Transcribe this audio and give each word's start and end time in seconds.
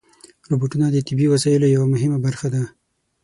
روبوټونه 0.49 0.87
د 0.91 0.97
طبي 1.07 1.25
وسایلو 1.29 1.73
یوه 1.75 1.87
مهمه 1.93 2.17
برخه 2.25 2.47
ده. 2.53 2.63